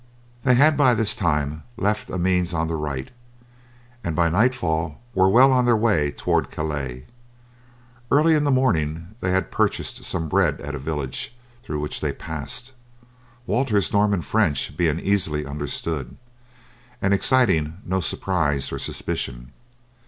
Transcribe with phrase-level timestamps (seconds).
[0.43, 3.11] They had by this time left Amiens on the right,
[4.03, 7.05] and by nightfall were well on their way towards Calais.
[8.09, 12.13] Early in the morning they had purchased some bread at a village through which they
[12.13, 12.73] passed;
[13.45, 16.17] Walter's Norman French being easily understood,
[16.99, 19.51] and exciting no surprise or suspicion.